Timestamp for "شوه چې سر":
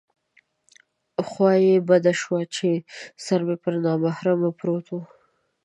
2.21-3.39